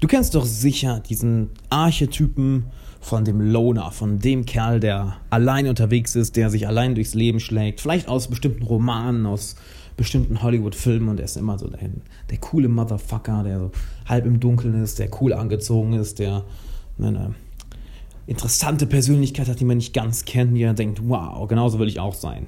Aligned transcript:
Du 0.00 0.08
kennst 0.08 0.34
doch 0.34 0.46
sicher 0.46 1.00
diesen 1.00 1.50
Archetypen 1.68 2.64
von 3.02 3.22
dem 3.26 3.38
Loner, 3.38 3.92
von 3.92 4.18
dem 4.18 4.46
Kerl, 4.46 4.80
der 4.80 5.18
allein 5.28 5.68
unterwegs 5.68 6.16
ist, 6.16 6.36
der 6.36 6.48
sich 6.48 6.66
allein 6.66 6.94
durchs 6.94 7.12
Leben 7.12 7.38
schlägt, 7.38 7.82
vielleicht 7.82 8.08
aus 8.08 8.28
bestimmten 8.28 8.62
Romanen, 8.62 9.26
aus 9.26 9.56
bestimmten 9.98 10.42
Hollywood-Filmen 10.42 11.10
und 11.10 11.20
er 11.20 11.26
ist 11.26 11.36
immer 11.36 11.58
so 11.58 11.68
der, 11.68 11.90
der 12.30 12.38
coole 12.38 12.68
Motherfucker, 12.68 13.42
der 13.44 13.58
so 13.58 13.70
halb 14.06 14.24
im 14.24 14.40
Dunkeln 14.40 14.82
ist, 14.82 14.98
der 14.98 15.10
cool 15.20 15.34
angezogen 15.34 15.92
ist, 15.92 16.18
der 16.18 16.44
eine 16.98 17.34
interessante 18.26 18.86
Persönlichkeit 18.86 19.48
hat, 19.48 19.60
die 19.60 19.66
man 19.66 19.76
nicht 19.76 19.92
ganz 19.92 20.24
kennt, 20.24 20.56
die 20.56 20.62
er 20.62 20.72
denkt, 20.72 21.02
wow, 21.06 21.46
genauso 21.46 21.78
will 21.78 21.88
ich 21.88 22.00
auch 22.00 22.14
sein. 22.14 22.46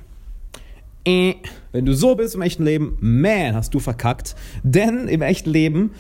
Äh, 1.05 1.35
wenn 1.73 1.85
du 1.85 1.95
so 1.95 2.15
bist 2.15 2.35
im 2.35 2.41
echten 2.41 2.65
Leben, 2.65 2.97
man, 3.01 3.55
hast 3.55 3.75
du 3.75 3.79
verkackt. 3.79 4.37
Denn 4.63 5.09
im 5.09 5.21
echten 5.21 5.51
Leben 5.51 5.91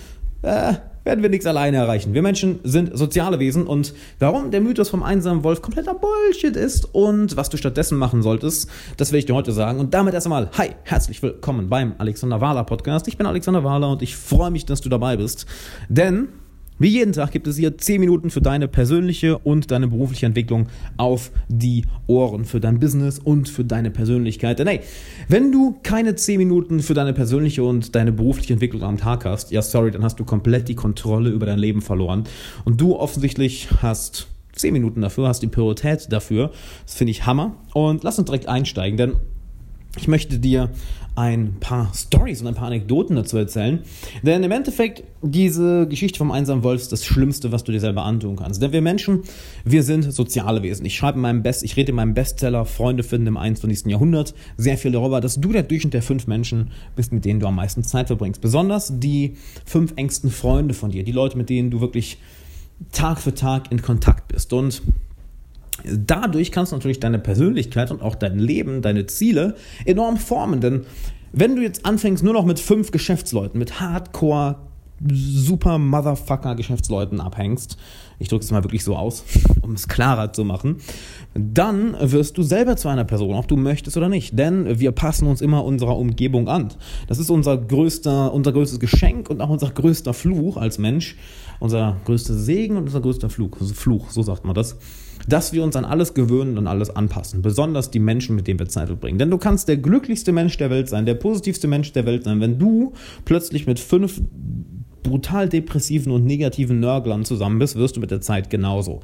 äh, 0.42 0.74
werden 1.04 1.22
wir 1.22 1.30
nichts 1.30 1.46
alleine 1.46 1.78
erreichen. 1.78 2.14
Wir 2.14 2.22
Menschen 2.22 2.60
sind 2.64 2.96
soziale 2.96 3.38
Wesen 3.38 3.66
und 3.66 3.94
warum 4.18 4.50
der 4.50 4.60
Mythos 4.60 4.88
vom 4.88 5.02
einsamen 5.02 5.44
Wolf 5.44 5.62
kompletter 5.62 5.94
Bullshit 5.94 6.56
ist 6.56 6.94
und 6.94 7.36
was 7.36 7.50
du 7.50 7.56
stattdessen 7.56 7.98
machen 7.98 8.22
solltest, 8.22 8.70
das 8.96 9.12
will 9.12 9.18
ich 9.18 9.26
dir 9.26 9.34
heute 9.34 9.52
sagen. 9.52 9.80
Und 9.80 9.94
damit 9.94 10.14
erst 10.14 10.26
einmal, 10.26 10.50
hi, 10.56 10.70
herzlich 10.84 11.22
willkommen 11.22 11.68
beim 11.68 11.94
Alexander 11.98 12.40
Wahler 12.40 12.64
Podcast. 12.64 13.08
Ich 13.08 13.16
bin 13.16 13.26
Alexander 13.26 13.64
Wahler 13.64 13.90
und 13.90 14.02
ich 14.02 14.16
freue 14.16 14.50
mich, 14.50 14.66
dass 14.66 14.80
du 14.80 14.88
dabei 14.88 15.16
bist. 15.16 15.46
Denn 15.88 16.28
wie 16.78 16.88
jeden 16.88 17.12
Tag 17.12 17.30
gibt 17.30 17.46
es 17.46 17.56
hier 17.56 17.76
10 17.76 18.00
Minuten 18.00 18.30
für 18.30 18.40
deine 18.40 18.66
persönliche 18.68 19.38
und 19.38 19.70
deine 19.70 19.88
berufliche 19.88 20.26
Entwicklung 20.26 20.68
auf 20.96 21.30
die 21.48 21.84
Ohren, 22.06 22.44
für 22.44 22.60
dein 22.60 22.80
Business 22.80 23.18
und 23.18 23.48
für 23.48 23.64
deine 23.64 23.90
Persönlichkeit. 23.90 24.58
Denn 24.58 24.66
hey, 24.66 24.80
wenn 25.28 25.52
du 25.52 25.78
keine 25.82 26.14
10 26.14 26.38
Minuten 26.38 26.80
für 26.80 26.94
deine 26.94 27.12
persönliche 27.12 27.62
und 27.62 27.94
deine 27.94 28.12
berufliche 28.12 28.54
Entwicklung 28.54 28.82
am 28.82 28.96
Tag 28.96 29.24
hast, 29.24 29.52
ja 29.52 29.62
sorry, 29.62 29.90
dann 29.90 30.02
hast 30.02 30.18
du 30.18 30.24
komplett 30.24 30.68
die 30.68 30.74
Kontrolle 30.74 31.30
über 31.30 31.46
dein 31.46 31.58
Leben 31.58 31.82
verloren. 31.82 32.24
Und 32.64 32.80
du 32.80 32.96
offensichtlich 32.96 33.68
hast 33.80 34.28
10 34.54 34.72
Minuten 34.72 35.00
dafür, 35.00 35.28
hast 35.28 35.42
die 35.42 35.48
Priorität 35.48 36.12
dafür. 36.12 36.50
Das 36.84 36.94
finde 36.94 37.12
ich 37.12 37.26
Hammer. 37.26 37.56
Und 37.74 38.04
lass 38.04 38.18
uns 38.18 38.26
direkt 38.26 38.48
einsteigen, 38.48 38.96
denn 38.96 39.16
ich 39.96 40.08
möchte 40.08 40.38
dir 40.38 40.70
ein 41.14 41.56
paar 41.60 41.92
Stories 41.94 42.40
und 42.40 42.46
ein 42.46 42.54
paar 42.54 42.68
Anekdoten 42.68 43.16
dazu 43.16 43.36
erzählen. 43.36 43.80
Denn 44.22 44.42
im 44.42 44.50
Endeffekt, 44.50 45.04
diese 45.20 45.86
Geschichte 45.86 46.16
vom 46.16 46.30
einsamen 46.30 46.64
Wolf 46.64 46.80
ist 46.80 46.92
das 46.92 47.04
Schlimmste, 47.04 47.52
was 47.52 47.64
du 47.64 47.72
dir 47.72 47.80
selber 47.80 48.04
antun 48.04 48.36
kannst. 48.36 48.62
Denn 48.62 48.72
wir 48.72 48.80
Menschen, 48.80 49.22
wir 49.64 49.82
sind 49.82 50.10
soziale 50.10 50.62
Wesen. 50.62 50.86
Ich 50.86 50.96
schreibe 50.96 51.16
in 51.16 51.22
meinem 51.22 51.42
Best, 51.42 51.62
ich 51.64 51.76
rede 51.76 51.90
in 51.90 51.96
meinem 51.96 52.14
Bestseller 52.14 52.64
Freunde 52.64 53.02
finden 53.02 53.26
im 53.26 53.36
21. 53.36 53.86
Jahrhundert 53.86 54.34
sehr 54.56 54.78
viel 54.78 54.92
darüber, 54.92 55.20
dass 55.20 55.38
du 55.38 55.52
der 55.52 55.64
Durchschnitt 55.64 55.92
der 55.92 56.02
fünf 56.02 56.26
Menschen 56.26 56.70
bist, 56.96 57.12
mit 57.12 57.26
denen 57.26 57.40
du 57.40 57.46
am 57.46 57.56
meisten 57.56 57.84
Zeit 57.84 58.06
verbringst. 58.06 58.40
Besonders 58.40 58.98
die 58.98 59.36
fünf 59.66 59.92
engsten 59.96 60.30
Freunde 60.30 60.72
von 60.72 60.90
dir, 60.90 61.04
die 61.04 61.12
Leute, 61.12 61.36
mit 61.36 61.50
denen 61.50 61.70
du 61.70 61.82
wirklich 61.82 62.16
Tag 62.90 63.20
für 63.20 63.34
Tag 63.34 63.70
in 63.70 63.82
Kontakt 63.82 64.28
bist. 64.28 64.54
Und 64.54 64.80
dadurch 65.84 66.52
kannst 66.52 66.72
du 66.72 66.76
natürlich 66.76 67.00
deine 67.00 67.18
Persönlichkeit 67.18 67.90
und 67.90 68.02
auch 68.02 68.14
dein 68.14 68.38
Leben, 68.38 68.82
deine 68.82 69.06
Ziele 69.06 69.56
enorm 69.84 70.16
formen. 70.16 70.60
Denn 70.60 70.82
wenn 71.32 71.56
du 71.56 71.62
jetzt 71.62 71.86
anfängst, 71.86 72.22
nur 72.22 72.34
noch 72.34 72.44
mit 72.44 72.60
fünf 72.60 72.90
Geschäftsleuten, 72.90 73.58
mit 73.58 73.80
Hardcore, 73.80 74.56
super 75.10 75.78
Motherfucker 75.78 76.54
Geschäftsleuten 76.54 77.20
abhängst, 77.20 77.76
ich 78.18 78.28
drücke 78.28 78.44
es 78.44 78.50
mal 78.50 78.62
wirklich 78.62 78.84
so 78.84 78.96
aus, 78.96 79.24
um 79.62 79.72
es 79.72 79.88
klarer 79.88 80.32
zu 80.32 80.44
machen, 80.44 80.76
dann 81.34 81.96
wirst 82.00 82.38
du 82.38 82.42
selber 82.42 82.76
zu 82.76 82.88
einer 82.88 83.04
Person, 83.04 83.34
ob 83.34 83.48
du 83.48 83.56
möchtest 83.56 83.96
oder 83.96 84.08
nicht. 84.08 84.38
Denn 84.38 84.78
wir 84.78 84.92
passen 84.92 85.26
uns 85.26 85.40
immer 85.40 85.64
unserer 85.64 85.96
Umgebung 85.96 86.48
an. 86.48 86.68
Das 87.08 87.18
ist 87.18 87.30
unser 87.30 87.56
größter, 87.56 88.32
unser 88.32 88.52
größtes 88.52 88.78
Geschenk 88.78 89.28
und 89.28 89.40
auch 89.40 89.50
unser 89.50 89.70
größter 89.70 90.14
Fluch 90.14 90.56
als 90.56 90.78
Mensch. 90.78 91.16
Unser 91.62 91.96
größter 92.06 92.34
Segen 92.34 92.76
und 92.76 92.84
unser 92.84 93.00
größter 93.00 93.30
Fluch, 93.30 93.56
Fluch, 93.72 94.10
so 94.10 94.22
sagt 94.22 94.44
man 94.44 94.54
das 94.54 94.76
dass 95.28 95.52
wir 95.52 95.62
uns 95.62 95.76
an 95.76 95.84
alles 95.84 96.14
gewöhnen 96.14 96.58
und 96.58 96.66
alles 96.66 96.90
anpassen. 96.90 97.42
Besonders 97.42 97.90
die 97.90 97.98
Menschen, 97.98 98.34
mit 98.36 98.46
denen 98.46 98.58
wir 98.58 98.68
Zeit 98.68 98.88
verbringen. 98.88 99.18
Denn 99.18 99.30
du 99.30 99.38
kannst 99.38 99.68
der 99.68 99.76
glücklichste 99.76 100.32
Mensch 100.32 100.56
der 100.58 100.70
Welt 100.70 100.88
sein, 100.88 101.06
der 101.06 101.14
positivste 101.14 101.68
Mensch 101.68 101.92
der 101.92 102.06
Welt 102.06 102.24
sein, 102.24 102.40
wenn 102.40 102.58
du 102.58 102.92
plötzlich 103.24 103.66
mit 103.66 103.78
fünf 103.78 104.20
brutal 105.02 105.48
depressiven 105.48 106.12
und 106.12 106.24
negativen 106.24 106.80
Nörglern 106.80 107.24
zusammen 107.24 107.58
bist, 107.58 107.76
wirst 107.76 107.96
du 107.96 108.00
mit 108.00 108.10
der 108.10 108.20
Zeit 108.20 108.50
genauso. 108.50 109.00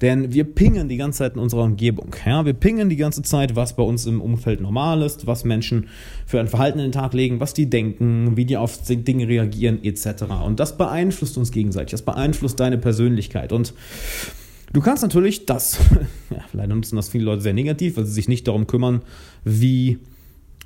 Denn 0.00 0.32
wir 0.32 0.44
pingen 0.44 0.88
die 0.88 0.96
ganze 0.96 1.18
Zeit 1.18 1.34
in 1.34 1.40
unserer 1.40 1.62
Umgebung. 1.62 2.14
Ja? 2.26 2.44
Wir 2.44 2.52
pingen 2.52 2.88
die 2.88 2.96
ganze 2.96 3.22
Zeit, 3.22 3.56
was 3.56 3.76
bei 3.76 3.82
uns 3.82 4.06
im 4.06 4.20
Umfeld 4.20 4.60
normal 4.60 5.02
ist, 5.02 5.26
was 5.26 5.44
Menschen 5.44 5.88
für 6.26 6.40
ein 6.40 6.48
Verhalten 6.48 6.78
in 6.78 6.86
den 6.86 6.92
Tag 6.92 7.14
legen, 7.14 7.40
was 7.40 7.54
die 7.54 7.68
denken, 7.68 8.36
wie 8.36 8.44
die 8.44 8.56
auf 8.56 8.78
Dinge 8.86 9.28
reagieren, 9.28 9.82
etc. 9.82 10.24
Und 10.44 10.60
das 10.60 10.76
beeinflusst 10.76 11.36
uns 11.38 11.52
gegenseitig. 11.52 11.92
Das 11.92 12.02
beeinflusst 12.02 12.58
deine 12.60 12.78
Persönlichkeit. 12.78 13.52
Und 13.52 13.74
Du 14.72 14.80
kannst 14.80 15.02
natürlich 15.02 15.44
das, 15.44 15.78
ja, 16.30 16.42
leider 16.54 16.74
nutzen 16.74 16.96
das 16.96 17.10
viele 17.10 17.24
Leute 17.24 17.42
sehr 17.42 17.52
negativ, 17.52 17.96
weil 17.96 18.06
sie 18.06 18.12
sich 18.12 18.28
nicht 18.28 18.48
darum 18.48 18.66
kümmern, 18.66 19.02
wie 19.44 19.98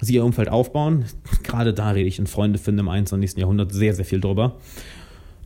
sie 0.00 0.14
ihr 0.14 0.24
Umfeld 0.24 0.48
aufbauen. 0.48 1.04
Gerade 1.42 1.72
da 1.72 1.90
rede 1.90 2.08
ich 2.08 2.18
in 2.18 2.26
Freunde 2.26 2.58
finden 2.58 2.80
im 2.80 2.88
21. 2.88 3.38
Jahrhundert 3.38 3.72
sehr, 3.72 3.94
sehr 3.94 4.04
viel 4.04 4.20
drüber. 4.20 4.56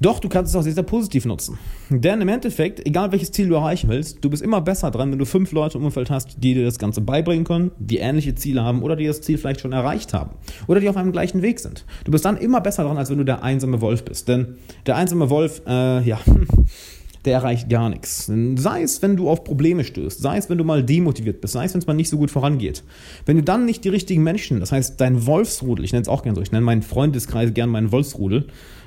Doch 0.02 0.18
du 0.18 0.30
kannst 0.30 0.50
es 0.50 0.56
auch 0.58 0.62
sehr, 0.62 0.72
sehr 0.72 0.82
positiv 0.82 1.26
nutzen. 1.26 1.58
Denn 1.90 2.22
im 2.22 2.28
Endeffekt, 2.28 2.86
egal 2.86 3.12
welches 3.12 3.32
Ziel 3.32 3.48
du 3.48 3.54
erreichen 3.54 3.90
willst, 3.90 4.24
du 4.24 4.30
bist 4.30 4.42
immer 4.42 4.62
besser 4.62 4.90
dran, 4.90 5.12
wenn 5.12 5.18
du 5.18 5.26
fünf 5.26 5.52
Leute 5.52 5.76
im 5.76 5.84
Umfeld 5.84 6.08
hast, 6.08 6.42
die 6.42 6.54
dir 6.54 6.64
das 6.64 6.78
Ganze 6.78 7.02
beibringen 7.02 7.44
können, 7.44 7.70
die 7.78 7.98
ähnliche 7.98 8.34
Ziele 8.34 8.62
haben 8.62 8.82
oder 8.82 8.96
die 8.96 9.06
das 9.06 9.20
Ziel 9.20 9.36
vielleicht 9.36 9.60
schon 9.60 9.72
erreicht 9.72 10.14
haben 10.14 10.30
oder 10.68 10.80
die 10.80 10.88
auf 10.88 10.96
einem 10.96 11.12
gleichen 11.12 11.42
Weg 11.42 11.60
sind. 11.60 11.84
Du 12.04 12.12
bist 12.12 12.24
dann 12.24 12.38
immer 12.38 12.62
besser 12.62 12.84
dran, 12.84 12.96
als 12.96 13.10
wenn 13.10 13.18
du 13.18 13.26
der 13.26 13.42
einsame 13.42 13.82
Wolf 13.82 14.02
bist. 14.06 14.26
Denn 14.26 14.56
der 14.86 14.96
einsame 14.96 15.28
Wolf, 15.28 15.60
äh, 15.66 16.00
ja, 16.00 16.18
der 17.24 17.34
erreicht 17.34 17.68
gar 17.68 17.88
nichts. 17.88 18.30
Sei 18.56 18.82
es, 18.82 19.02
wenn 19.02 19.16
du 19.16 19.28
auf 19.28 19.44
Probleme 19.44 19.84
stößt, 19.84 20.20
sei 20.20 20.38
es, 20.38 20.48
wenn 20.48 20.58
du 20.58 20.64
mal 20.64 20.82
demotiviert 20.82 21.40
bist, 21.40 21.52
sei 21.52 21.64
es, 21.64 21.74
wenn 21.74 21.80
es 21.80 21.86
mal 21.86 21.94
nicht 21.94 22.08
so 22.08 22.16
gut 22.16 22.30
vorangeht. 22.30 22.82
Wenn 23.26 23.36
du 23.36 23.42
dann 23.42 23.66
nicht 23.66 23.84
die 23.84 23.90
richtigen 23.90 24.22
Menschen, 24.22 24.60
das 24.60 24.72
heißt 24.72 25.00
dein 25.00 25.26
Wolfsrudel, 25.26 25.84
ich 25.84 25.92
nenne 25.92 26.02
es 26.02 26.08
auch 26.08 26.22
gerne 26.22 26.36
so, 26.36 26.42
ich 26.42 26.52
nenne 26.52 26.64
meinen 26.64 26.82
Freundeskreis 26.82 27.52
gerne 27.52 27.72
meinen 27.72 27.92
Wolfsrudel, 27.92 28.46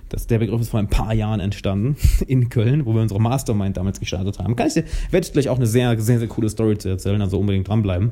das, 0.09 0.27
der 0.27 0.39
Begriff 0.39 0.61
ist 0.61 0.69
vor 0.69 0.79
ein 0.79 0.89
paar 0.89 1.13
Jahren 1.13 1.39
entstanden 1.39 1.95
in 2.27 2.49
Köln, 2.49 2.85
wo 2.85 2.93
wir 2.93 3.01
unsere 3.01 3.19
Mastermind 3.19 3.77
damals 3.77 3.99
gestartet 3.99 4.39
haben. 4.39 4.55
Kann 4.55 4.67
ich 4.67 4.73
dir, 4.73 4.83
werde 5.11 5.25
ich 5.25 5.33
gleich 5.33 5.49
auch 5.49 5.57
eine 5.57 5.67
sehr, 5.67 5.99
sehr, 5.99 6.19
sehr 6.19 6.27
coole 6.27 6.49
Story 6.49 6.77
zu 6.77 6.89
erzählen, 6.89 7.21
also 7.21 7.39
unbedingt 7.39 7.67
dranbleiben. 7.67 8.11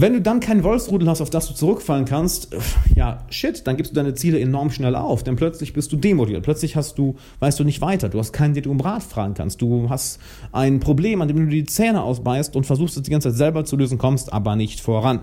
Wenn 0.00 0.12
du 0.12 0.20
dann 0.20 0.38
kein 0.38 0.62
Wolfsrudel 0.62 1.08
hast, 1.08 1.20
auf 1.20 1.30
das 1.30 1.48
du 1.48 1.54
zurückfallen 1.54 2.04
kannst, 2.04 2.54
ja, 2.94 3.24
shit, 3.30 3.66
dann 3.66 3.76
gibst 3.76 3.90
du 3.90 3.96
deine 3.96 4.14
Ziele 4.14 4.38
enorm 4.38 4.70
schnell 4.70 4.94
auf, 4.94 5.24
denn 5.24 5.34
plötzlich 5.34 5.72
bist 5.72 5.90
du 5.90 5.96
demotiviert, 5.96 6.44
plötzlich 6.44 6.76
hast 6.76 6.98
du, 6.98 7.16
weißt 7.40 7.58
du 7.58 7.64
nicht 7.64 7.80
weiter, 7.80 8.08
du 8.08 8.20
hast 8.20 8.32
keinen, 8.32 8.54
den 8.54 8.62
du 8.62 8.70
um 8.70 8.78
Rat 8.78 9.02
fragen 9.02 9.34
kannst, 9.34 9.60
du 9.60 9.90
hast 9.90 10.20
ein 10.52 10.78
Problem, 10.78 11.20
an 11.20 11.26
dem 11.26 11.38
du 11.38 11.46
die 11.46 11.64
Zähne 11.64 12.04
ausbeißt 12.04 12.54
und 12.54 12.64
versuchst 12.64 12.96
es 12.96 13.02
die 13.02 13.10
ganze 13.10 13.30
Zeit 13.30 13.38
selber 13.38 13.64
zu 13.64 13.76
lösen, 13.76 13.98
kommst 13.98 14.32
aber 14.32 14.54
nicht 14.54 14.78
voran. 14.78 15.18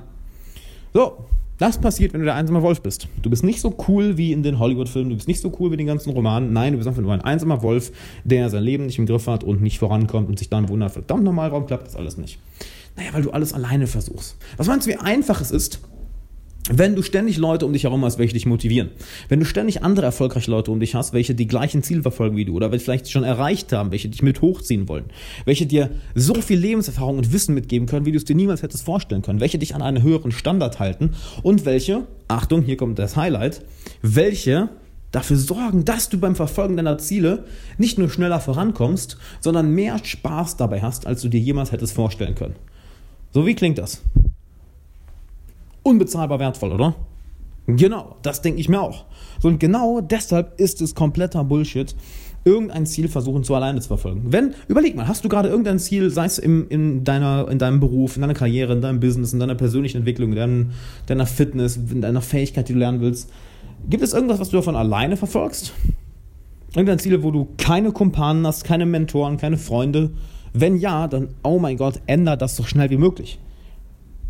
So, 0.94 1.20
das 1.58 1.78
passiert, 1.78 2.12
wenn 2.12 2.20
du 2.20 2.26
der 2.26 2.36
einsame 2.36 2.62
Wolf 2.62 2.82
bist. 2.82 3.08
Du 3.22 3.30
bist 3.30 3.46
nicht 3.46 3.62
so 3.62 3.78
cool 3.88 4.18
wie 4.18 4.34
in 4.34 4.44
den 4.44 4.60
Hollywood-Filmen, 4.60 5.10
du 5.10 5.16
bist 5.16 5.30
nicht 5.30 5.40
so 5.40 5.54
cool 5.58 5.72
wie 5.72 5.78
den 5.78 5.88
ganzen 5.88 6.10
Romanen. 6.10 6.52
Nein, 6.52 6.74
du 6.74 6.80
bist 6.80 6.90
einfach 6.90 7.02
nur 7.02 7.14
ein 7.14 7.22
einsamer 7.22 7.64
Wolf, 7.64 7.94
der 8.26 8.50
sein 8.50 8.64
Leben 8.64 8.88
nicht 8.88 9.00
im 9.00 9.06
Griff 9.06 9.28
hat 9.28 9.46
und 9.46 9.62
nicht 9.62 9.80
vorankommt 9.80 10.28
und 10.28 10.38
sich 10.38 10.50
dann 10.50 10.68
wundert, 10.68 10.92
verdammt 10.92 11.24
normal, 11.24 11.54
warum 11.54 11.66
klappt 11.66 11.88
das 11.88 11.96
alles 11.96 12.18
nicht? 12.18 12.40
Naja, 12.96 13.10
weil 13.14 13.24
du 13.24 13.32
alles 13.32 13.54
alleine 13.54 13.88
versuchst. 13.88 14.38
Was 14.58 14.68
meinst 14.68 14.88
du, 14.88 14.92
wie 14.92 14.98
einfach 14.98 15.42
es 15.42 15.52
ist, 15.52 15.80
wenn 16.70 16.96
du 16.96 17.04
ständig 17.04 17.38
Leute 17.38 17.66
um 17.66 17.74
dich 17.74 17.84
herum 17.84 18.04
hast, 18.04 18.18
welche 18.18 18.34
dich 18.34 18.48
motivieren, 18.48 18.90
wenn 19.30 19.40
du 19.40 19.46
ständig 19.46 19.84
andere 19.84 20.08
erfolgreiche 20.08 20.50
Leute 20.50 20.72
um 20.72 20.80
dich 20.80 20.96
hast, 20.96 21.14
welche 21.14 21.36
die 21.36 21.46
gleichen 21.46 21.84
Ziele 21.84 22.02
verfolgen 22.02 22.38
wie 22.38 22.46
du 22.46 22.56
oder 22.56 22.72
welche 22.72 22.86
vielleicht 22.86 23.12
schon 23.12 23.24
erreicht 23.24 23.72
haben, 23.72 23.92
welche 23.92 24.10
dich 24.10 24.24
mit 24.24 24.42
hochziehen 24.42 24.88
wollen, 24.88 25.06
welche 25.46 25.68
dir 25.68 25.92
so 26.16 26.34
viel 26.34 26.58
Lebenserfahrung 26.58 27.20
und 27.20 27.32
Wissen 27.32 27.54
mitgeben 27.54 27.88
können, 27.88 28.08
wie 28.08 28.12
du 28.12 28.18
es 28.18 28.26
dir 28.26 28.36
niemals 28.36 28.64
hättest 28.64 28.84
vorstellen 28.84 29.22
können, 29.22 29.42
welche 29.42 29.60
dich 29.60 29.76
an 29.76 29.84
einen 29.84 30.02
höheren 30.02 30.32
Standard 30.32 30.80
halten 30.80 31.12
und 31.44 31.66
welche, 31.66 32.08
Achtung, 32.28 32.64
hier 32.64 32.78
kommt 32.78 32.98
das 32.98 33.16
Highlight, 33.16 33.64
welche 34.02 34.70
dafür 35.12 35.38
sorgen, 35.38 35.86
dass 35.86 36.10
du 36.10 36.20
beim 36.20 36.36
Verfolgen 36.36 36.78
deiner 36.78 36.98
Ziele 36.98 37.46
nicht 37.78 38.00
nur 38.00 38.10
schneller 38.10 38.40
vorankommst, 38.40 39.18
sondern 39.40 39.70
mehr 39.70 40.04
Spaß 40.04 40.58
dabei 40.58 40.82
hast, 40.82 41.06
als 41.06 41.22
du 41.22 41.30
dir 41.30 41.40
jemals 41.40 41.72
hättest 41.72 41.94
vorstellen 41.94 42.34
können. 42.34 42.56
So, 43.36 43.46
wie 43.46 43.54
klingt 43.54 43.78
das? 43.78 44.02
Unbezahlbar 45.84 46.40
wertvoll, 46.40 46.72
oder? 46.72 46.96
Genau, 47.68 48.16
das 48.22 48.42
denke 48.42 48.62
ich 48.62 48.70
mir 48.70 48.80
auch. 48.80 49.04
So, 49.42 49.50
und 49.50 49.60
genau 49.60 50.00
deshalb 50.00 50.58
ist 50.58 50.82
es 50.82 50.96
kompletter 50.96 51.44
Bullshit, 51.44 51.98
irgendein 52.46 52.86
Ziel 52.86 53.10
versuchen 53.10 53.44
zu 53.44 53.54
alleine 53.54 53.82
zu 53.82 53.90
verfolgen. 53.90 54.22
Wenn, 54.28 54.54
überleg 54.70 54.96
mal, 54.96 55.10
hast 55.10 55.26
du 55.26 55.28
gerade 55.28 55.50
irgendein 55.50 55.80
Ziel, 55.80 56.12
sei 56.12 56.24
es 56.24 56.38
im, 56.38 56.70
in, 56.70 57.04
deiner, 57.04 57.50
in 57.52 57.60
deinem 57.60 57.82
Beruf, 57.82 58.16
in 58.16 58.22
deiner 58.22 58.36
Karriere, 58.36 58.72
in 58.72 58.80
deinem 58.80 59.02
Business, 59.02 59.34
in 59.34 59.42
deiner 59.42 59.56
persönlichen 59.56 59.98
Entwicklung, 59.98 60.30
in 60.30 60.38
deiner, 60.38 60.66
deiner 61.08 61.26
Fitness, 61.26 61.76
in 61.76 62.00
deiner 62.00 62.22
Fähigkeit, 62.22 62.70
die 62.70 62.74
du 62.74 62.80
lernen 62.80 63.02
willst, 63.02 63.30
gibt 63.90 64.02
es 64.02 64.14
irgendwas, 64.14 64.40
was 64.40 64.48
du 64.48 64.56
davon 64.56 64.78
alleine 64.78 65.18
verfolgst? 65.18 65.74
Irgendein 66.74 67.00
Ziel, 67.00 67.22
wo 67.22 67.32
du 67.32 67.50
keine 67.58 67.92
Kumpanen 67.92 68.48
hast, 68.48 68.64
keine 68.64 68.86
Mentoren, 68.86 69.36
keine 69.36 69.58
Freunde, 69.58 70.12
wenn 70.56 70.78
ja, 70.78 71.08
dann, 71.08 71.30
oh 71.44 71.60
mein 71.60 71.78
Gott, 71.78 72.02
ändert 72.08 72.42
das 72.42 72.56
so 72.56 72.64
schnell 72.64 72.90
wie 72.90 72.98
möglich. 72.98 73.40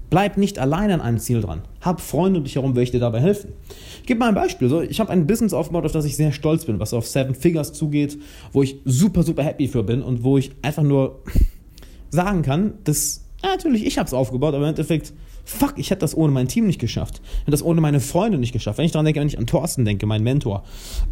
Bleib 0.10 0.38
nicht 0.38 0.60
allein 0.60 0.92
an 0.92 1.01
einem 1.01 1.19
Ziel 1.19 1.42
dran. 1.42 1.62
Hab 1.81 2.00
Freunde 2.00 2.39
um 2.39 2.44
dich 2.44 2.56
herum, 2.56 2.75
welche 2.75 2.94
dir 2.94 3.00
dabei 3.00 3.22
helfen. 3.22 3.54
Ich 4.01 4.07
gebe 4.07 4.19
mal 4.19 4.30
ein 4.30 4.36
Beispiel. 4.36 4.69
So, 4.69 4.81
ich 4.81 5.00
habe 5.00 5.12
ein 5.12 5.27
Business 5.27 5.54
aufgebaut, 5.54 5.86
auf 5.86 5.92
das 5.92 6.06
ich 6.06 6.16
sehr 6.16 6.31
stolz 6.31 6.66
bin, 6.66 6.80
was 6.80 6.94
auf 6.94 7.07
Seven 7.07 7.36
Figures 7.36 7.74
zugeht, 7.74 8.18
wo 8.51 8.63
ich 8.63 8.77
super, 8.86 9.24
super 9.24 9.44
happy 9.44 9.68
für 9.68 9.83
bin 9.83 10.01
und 10.01 10.24
wo 10.24 10.38
ich 10.38 10.51
einfach 10.62 10.83
nur 10.83 11.22
sagen 12.12 12.44
kann, 12.44 12.74
dass 12.83 13.24
ja, 13.44 13.50
natürlich, 13.50 13.86
ich 13.86 13.98
habe 13.98 14.07
es 14.07 14.13
aufgebaut, 14.13 14.54
aber 14.54 14.63
im 14.63 14.69
Endeffekt, 14.69 15.13
fuck, 15.44 15.74
ich 15.77 15.92
hätte 15.92 16.01
das 16.01 16.16
ohne 16.16 16.31
mein 16.31 16.48
Team 16.48 16.66
nicht 16.66 16.80
geschafft. 16.80 17.22
Ich 17.24 17.42
hätte 17.42 17.51
das 17.51 17.63
ohne 17.63 17.81
meine 17.81 18.00
Freunde 18.00 18.38
nicht 18.38 18.54
geschafft. 18.54 18.77
Wenn 18.77 18.86
ich 18.86 18.92
daran 18.92 19.06
denke, 19.06 19.19
wenn 19.19 19.27
ich 19.27 19.38
an 19.38 19.45
Thorsten 19.45 19.86
denke, 19.86 20.06
mein 20.06 20.24
Mentor, 20.24 20.63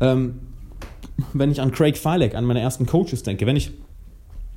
ähm, 0.02 0.40
wenn 1.34 1.52
ich 1.52 1.62
an 1.62 1.72
Craig 1.72 1.98
Filek, 1.98 2.36
an 2.36 2.46
meine 2.46 2.60
ersten 2.60 2.86
Coaches 2.86 3.24
denke, 3.24 3.46
wenn 3.46 3.56
ich 3.56 3.72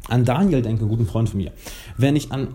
an 0.09 0.25
Daniel 0.25 0.63
denke, 0.63 0.83
einen 0.83 0.91
guten 0.91 1.07
Freund 1.07 1.29
von 1.29 1.39
mir, 1.39 1.53
wenn 1.97 2.17
ich 2.17 2.33
an 2.33 2.49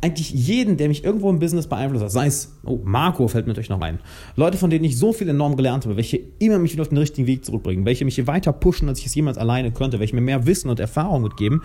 eigentlich 0.00 0.30
jeden, 0.30 0.76
der 0.76 0.88
mich 0.88 1.04
irgendwo 1.04 1.30
im 1.30 1.38
Business 1.38 1.66
beeinflusst 1.66 2.04
hat, 2.04 2.12
sei 2.12 2.26
es, 2.26 2.58
oh, 2.64 2.78
Marco 2.84 3.26
fällt 3.28 3.46
mir 3.46 3.52
natürlich 3.52 3.70
noch 3.70 3.80
ein, 3.80 3.98
Leute, 4.36 4.58
von 4.58 4.70
denen 4.70 4.84
ich 4.84 4.98
so 4.98 5.12
viel 5.12 5.28
enorm 5.28 5.56
gelernt 5.56 5.84
habe, 5.84 5.96
welche 5.96 6.20
immer 6.38 6.58
mich 6.58 6.72
wieder 6.72 6.82
auf 6.82 6.90
den 6.90 6.98
richtigen 6.98 7.26
Weg 7.26 7.44
zurückbringen, 7.44 7.84
welche 7.86 8.04
mich 8.04 8.14
hier 8.14 8.26
weiter 8.26 8.52
pushen, 8.52 8.88
als 8.88 8.98
ich 8.98 9.06
es 9.06 9.14
jemals 9.14 9.38
alleine 9.38 9.72
könnte, 9.72 9.98
welche 9.98 10.14
mir 10.14 10.20
mehr 10.20 10.46
Wissen 10.46 10.68
und 10.68 10.80
Erfahrung 10.80 11.22
mitgeben, 11.22 11.62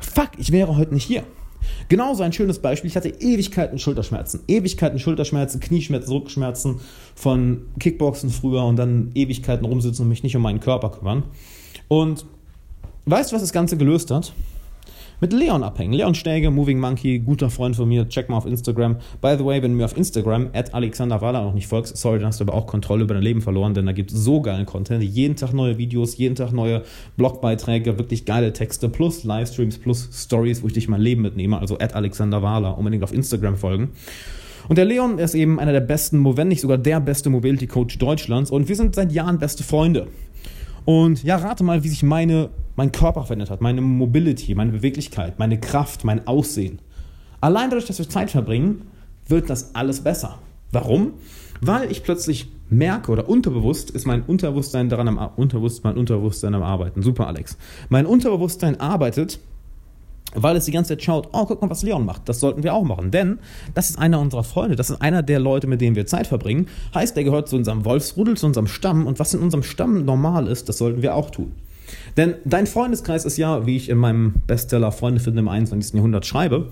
fuck, 0.00 0.30
ich 0.38 0.50
wäre 0.52 0.76
heute 0.76 0.92
nicht 0.92 1.04
hier. 1.04 1.22
Genauso 1.88 2.22
ein 2.22 2.32
schönes 2.32 2.58
Beispiel, 2.58 2.88
ich 2.88 2.96
hatte 2.96 3.08
Ewigkeiten 3.08 3.78
Schulterschmerzen, 3.78 4.40
Ewigkeiten 4.46 4.98
Schulterschmerzen, 4.98 5.60
Knieschmerzen, 5.60 6.12
Rückenschmerzen 6.12 6.80
von 7.14 7.62
Kickboxen 7.78 8.30
früher 8.30 8.64
und 8.64 8.76
dann 8.76 9.10
Ewigkeiten 9.14 9.64
rumsitzen 9.64 10.04
und 10.04 10.08
mich 10.08 10.22
nicht 10.22 10.36
um 10.36 10.42
meinen 10.42 10.60
Körper 10.60 10.90
kümmern. 10.90 11.24
Und 11.88 12.26
weißt 13.06 13.30
du, 13.30 13.34
was 13.34 13.42
das 13.42 13.52
Ganze 13.52 13.76
gelöst 13.76 14.10
hat? 14.10 14.32
Mit 15.20 15.32
Leon 15.32 15.62
abhängen. 15.62 15.92
Leon 15.92 16.14
Stäge, 16.14 16.50
Moving 16.50 16.78
Monkey, 16.78 17.18
guter 17.18 17.50
Freund 17.50 17.76
von 17.76 17.88
mir, 17.88 18.08
check 18.08 18.28
mal 18.28 18.36
auf 18.36 18.46
Instagram. 18.46 18.96
By 19.20 19.34
the 19.38 19.44
way, 19.44 19.62
wenn 19.62 19.72
du 19.72 19.76
mir 19.76 19.84
auf 19.84 19.96
Instagram, 19.96 20.50
at 20.52 20.74
Alexander 20.74 21.20
Wahler 21.20 21.42
noch 21.42 21.54
nicht 21.54 21.66
folgst, 21.66 21.96
sorry, 21.96 22.18
dann 22.18 22.28
hast 22.28 22.40
du 22.40 22.44
aber 22.44 22.54
auch 22.54 22.66
Kontrolle 22.66 23.04
über 23.04 23.14
dein 23.14 23.22
Leben 23.22 23.42
verloren, 23.42 23.74
denn 23.74 23.86
da 23.86 23.92
gibt 23.92 24.12
es 24.12 24.18
so 24.18 24.40
geilen 24.40 24.66
Content. 24.66 25.02
Jeden 25.02 25.36
Tag 25.36 25.52
neue 25.52 25.78
Videos, 25.78 26.16
jeden 26.16 26.34
Tag 26.34 26.52
neue 26.52 26.82
Blogbeiträge, 27.16 27.98
wirklich 27.98 28.24
geile 28.24 28.52
Texte, 28.52 28.88
plus 28.88 29.24
Livestreams, 29.24 29.78
plus 29.78 30.08
Stories, 30.12 30.62
wo 30.62 30.68
ich 30.68 30.72
dich 30.72 30.88
mein 30.88 31.00
Leben 31.00 31.22
mitnehme. 31.22 31.58
Also 31.58 31.78
at 31.78 31.94
Alexander 31.94 32.42
Wahler, 32.42 32.78
unbedingt 32.78 33.02
auf 33.02 33.12
Instagram 33.12 33.56
folgen. 33.56 33.90
Und 34.68 34.76
der 34.76 34.84
Leon 34.84 35.18
ist 35.18 35.34
eben 35.34 35.58
einer 35.58 35.72
der 35.72 35.80
besten, 35.80 36.36
wenn 36.36 36.48
nicht 36.48 36.60
sogar 36.60 36.78
der 36.78 37.00
beste 37.00 37.30
Mobility 37.30 37.66
Coach 37.66 37.98
Deutschlands 37.98 38.50
und 38.50 38.68
wir 38.68 38.76
sind 38.76 38.94
seit 38.94 39.12
Jahren 39.12 39.38
beste 39.38 39.62
Freunde. 39.62 40.08
Und 40.84 41.22
ja, 41.22 41.36
rate 41.36 41.64
mal, 41.64 41.84
wie 41.84 41.88
sich 41.88 42.02
meine, 42.02 42.50
mein 42.78 42.92
Körper 42.92 43.24
verändert 43.24 43.50
hat, 43.50 43.60
meine 43.60 43.80
Mobility, 43.80 44.54
meine 44.54 44.70
Beweglichkeit, 44.70 45.40
meine 45.40 45.58
Kraft, 45.58 46.04
mein 46.04 46.28
Aussehen. 46.28 46.78
Allein 47.40 47.70
dadurch, 47.70 47.86
dass 47.86 47.98
wir 47.98 48.08
Zeit 48.08 48.30
verbringen, 48.30 48.82
wird 49.26 49.50
das 49.50 49.74
alles 49.74 50.00
besser. 50.02 50.38
Warum? 50.70 51.14
Weil 51.60 51.90
ich 51.90 52.04
plötzlich 52.04 52.48
merke 52.70 53.10
oder 53.10 53.28
unterbewusst 53.28 53.90
ist 53.90 54.06
mein 54.06 54.22
Unterbewusstsein 54.22 54.88
daran 54.88 55.08
am 55.08 55.18
Unterbewusst, 55.34 55.82
mein 55.82 55.96
Unterbewusstsein 55.96 56.54
am 56.54 56.62
Arbeiten. 56.62 57.02
Super, 57.02 57.26
Alex. 57.26 57.58
Mein 57.88 58.06
Unterbewusstsein 58.06 58.80
arbeitet 58.80 59.40
weil 60.34 60.56
es 60.56 60.66
die 60.66 60.72
ganze 60.72 60.90
Zeit 60.90 61.02
schaut, 61.02 61.30
oh, 61.32 61.46
guck 61.46 61.62
mal, 61.62 61.70
was 61.70 61.82
Leon 61.82 62.04
macht. 62.04 62.28
Das 62.28 62.38
sollten 62.38 62.62
wir 62.62 62.74
auch 62.74 62.84
machen. 62.84 63.10
Denn 63.10 63.38
das 63.74 63.88
ist 63.88 63.98
einer 63.98 64.20
unserer 64.20 64.44
Freunde, 64.44 64.76
das 64.76 64.90
ist 64.90 65.00
einer 65.00 65.22
der 65.22 65.40
Leute, 65.40 65.66
mit 65.66 65.80
denen 65.80 65.96
wir 65.96 66.04
Zeit 66.04 66.26
verbringen. 66.26 66.68
Heißt, 66.94 67.16
der 67.16 67.24
gehört 67.24 67.48
zu 67.48 67.56
unserem 67.56 67.86
Wolfsrudel, 67.86 68.36
zu 68.36 68.44
unserem 68.44 68.66
Stamm. 68.66 69.06
Und 69.06 69.18
was 69.18 69.32
in 69.32 69.40
unserem 69.40 69.62
Stamm 69.62 70.04
normal 70.04 70.46
ist, 70.46 70.68
das 70.68 70.76
sollten 70.76 71.00
wir 71.00 71.14
auch 71.14 71.30
tun. 71.30 71.52
Denn 72.16 72.34
dein 72.44 72.66
Freundeskreis 72.66 73.24
ist 73.24 73.36
ja, 73.36 73.66
wie 73.66 73.76
ich 73.76 73.88
in 73.88 73.98
meinem 73.98 74.34
Bestseller 74.46 74.92
Freunde 74.92 75.20
finden 75.20 75.38
im 75.38 75.48
21. 75.48 75.94
Jahrhundert 75.94 76.26
schreibe, 76.26 76.70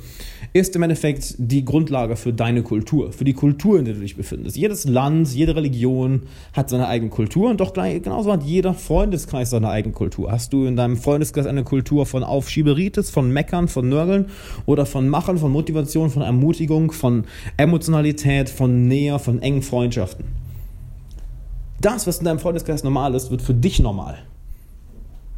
ist 0.52 0.74
im 0.76 0.82
Endeffekt 0.82 1.34
die 1.38 1.64
Grundlage 1.64 2.16
für 2.16 2.32
deine 2.32 2.62
Kultur, 2.62 3.12
für 3.12 3.24
die 3.24 3.34
Kultur, 3.34 3.78
in 3.78 3.84
der 3.84 3.94
du 3.94 4.00
dich 4.00 4.16
befindest. 4.16 4.56
Jedes 4.56 4.84
Land, 4.84 5.28
jede 5.34 5.54
Religion 5.54 6.22
hat 6.52 6.70
seine 6.70 6.88
eigene 6.88 7.10
Kultur 7.10 7.50
und 7.50 7.60
doch 7.60 7.72
genauso 7.74 8.32
hat 8.32 8.42
jeder 8.42 8.74
Freundeskreis 8.74 9.50
seine 9.50 9.68
eigene 9.68 9.94
Kultur. 9.94 10.32
Hast 10.32 10.52
du 10.52 10.64
in 10.66 10.76
deinem 10.76 10.96
Freundeskreis 10.96 11.46
eine 11.46 11.64
Kultur 11.64 12.06
von 12.06 12.24
Aufschieberitis, 12.24 13.10
von 13.10 13.30
Meckern, 13.30 13.68
von 13.68 13.88
Nörgeln 13.88 14.26
oder 14.64 14.86
von 14.86 15.08
Machen, 15.08 15.38
von 15.38 15.52
Motivation, 15.52 16.10
von 16.10 16.22
Ermutigung, 16.22 16.92
von 16.92 17.24
Emotionalität, 17.56 18.48
von 18.48 18.88
Nähe, 18.88 19.18
von 19.18 19.40
engen 19.42 19.62
Freundschaften? 19.62 20.24
Das, 21.80 22.06
was 22.06 22.18
in 22.18 22.24
deinem 22.24 22.38
Freundeskreis 22.38 22.82
normal 22.82 23.14
ist, 23.14 23.30
wird 23.30 23.42
für 23.42 23.54
dich 23.54 23.80
normal. 23.80 24.18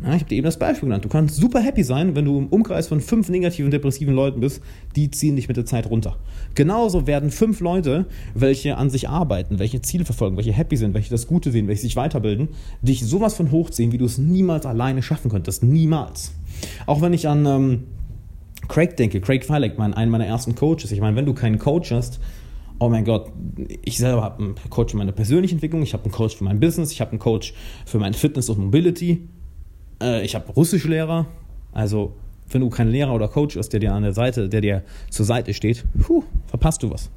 Ja, 0.01 0.15
ich 0.15 0.21
habe 0.21 0.27
dir 0.27 0.37
eben 0.37 0.45
das 0.45 0.61
Beispiel 0.61 0.89
genannt. 0.89 1.05
Du 1.05 1.09
kannst 1.09 1.35
super 1.35 1.61
happy 1.61 1.83
sein, 1.83 2.15
wenn 2.15 2.25
du 2.25 2.39
im 2.39 2.47
Umkreis 2.47 2.87
von 2.87 3.01
fünf 3.01 3.29
negativen, 3.31 3.73
depressiven 3.73 4.15
Leuten 4.15 4.39
bist, 4.39 4.63
die 4.95 5.11
ziehen 5.11 5.35
dich 5.35 5.49
mit 5.49 5.57
der 5.57 5.67
Zeit 5.67 5.91
runter. 5.91 6.17
Genauso 6.55 7.09
werden 7.09 7.33
fünf 7.33 7.59
Leute, 7.59 8.07
welche 8.33 8.77
an 8.77 8.91
sich 8.91 9.09
arbeiten, 9.09 9.59
welche 9.59 9.83
Ziele 9.83 10.05
verfolgen, 10.05 10.37
welche 10.37 10.53
happy 10.53 10.77
sind, 10.77 10.95
welche 10.95 11.11
das 11.11 11.27
Gute 11.27 11.51
sehen, 11.51 11.67
welche 11.67 11.83
sich 11.83 11.97
weiterbilden, 11.97 12.49
dich 12.81 13.05
sowas 13.05 13.35
von 13.35 13.51
hochziehen, 13.51 13.91
wie 13.91 13.99
du 13.99 14.05
es 14.05 14.19
niemals 14.19 14.67
alleine 14.67 15.03
schaffen 15.03 15.33
könntest. 15.33 15.65
Niemals. 15.65 16.33
Auch 16.87 17.01
wenn 17.01 17.13
ich 17.13 17.27
an 17.27 17.45
ähm, 17.47 17.85
Craig 18.69 18.97
denke, 18.97 19.21
Craig 19.21 19.45
Feilek, 19.45 19.79
mein, 19.79 19.95
einen 19.95 20.13
meiner 20.13 20.27
ersten 20.27 20.55
Coaches. 20.55 20.93
Ich 20.93 21.01
meine, 21.01 21.17
wenn 21.17 21.27
du 21.27 21.35
keinen 21.35 21.59
Coach 21.59 21.91
hast, 21.91 22.21
oh 22.79 22.89
mein 22.89 23.05
Gott, 23.05 23.33
ich 23.85 23.99
selber 23.99 24.23
habe 24.23 24.45
einen 24.45 24.55
Coach 24.71 24.93
für 24.93 24.99
meine 24.99 25.13
persönliche 25.13 25.55
Entwicklung, 25.55 25.83
ich 25.83 25.93
habe 25.93 26.05
einen 26.05 26.13
Coach 26.13 26.37
für 26.37 26.45
mein 26.45 26.61
Business, 26.61 26.93
ich 26.93 27.01
habe 27.01 27.11
einen 27.11 27.19
Coach 27.19 27.53
für 27.85 27.99
mein 27.99 28.15
Fitness 28.15 28.49
und 28.49 28.59
Mobility 28.59 29.29
äh, 30.03 30.25
ich 30.25 30.35
habe 30.35 30.51
Russischlehrer. 30.53 31.27
Also, 31.73 32.15
wenn 32.51 32.63
du 32.63 32.71
kein 32.71 32.89
Lehrer 32.89 33.15
oder 33.15 33.29
Coach 33.29 33.57
hast, 33.57 33.71
der 33.71 33.81
dir 33.81 33.93
an 33.93 34.03
der 34.03 34.13
Seite, 34.13 34.49
der 34.49 34.61
dir 34.61 34.83
zur 35.11 35.27
Seite 35.27 35.53
steht, 35.53 35.85
puh, 36.01 36.25
verpasst 36.47 36.83
du 36.83 36.91
was. 36.91 37.11